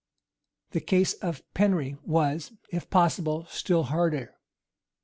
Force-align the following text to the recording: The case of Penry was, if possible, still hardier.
The 0.71 0.79
case 0.81 1.13
of 1.13 1.43
Penry 1.53 1.95
was, 2.03 2.53
if 2.71 2.89
possible, 2.89 3.45
still 3.51 3.83
hardier. 3.83 4.33